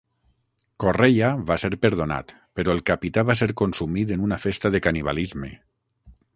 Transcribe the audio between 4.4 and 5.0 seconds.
festa de